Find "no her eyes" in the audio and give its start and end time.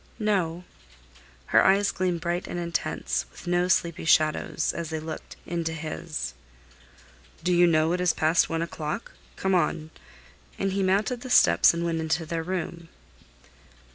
0.17-1.91